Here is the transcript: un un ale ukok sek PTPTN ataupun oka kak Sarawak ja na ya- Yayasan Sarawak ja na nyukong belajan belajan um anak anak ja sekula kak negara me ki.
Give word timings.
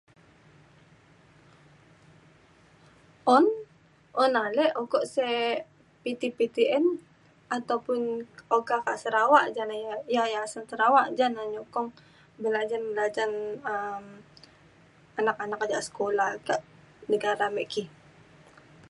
un 3.35 3.45
un 4.23 4.31
ale 4.45 4.65
ukok 4.81 5.03
sek 5.15 5.55
PTPTN 6.03 6.83
ataupun 7.57 7.99
oka 8.57 8.77
kak 8.85 8.99
Sarawak 9.01 9.45
ja 9.55 9.63
na 9.69 9.75
ya- 9.85 10.05
Yayasan 10.15 10.63
Sarawak 10.69 11.07
ja 11.17 11.25
na 11.35 11.41
nyukong 11.53 11.89
belajan 12.43 12.81
belajan 12.91 13.31
um 13.71 14.05
anak 15.19 15.37
anak 15.45 15.61
ja 15.71 15.79
sekula 15.87 16.27
kak 16.47 16.61
negara 17.11 17.47
me 17.55 17.63
ki. 17.73 17.83